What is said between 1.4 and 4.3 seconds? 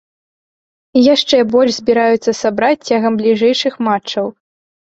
больш збіраюцца сабраць цягам бліжэйшых матчаў.